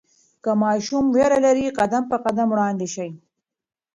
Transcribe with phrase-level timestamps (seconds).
[0.43, 3.09] که ماشوم ویره لري، قدم په قدم وړاندې شئ.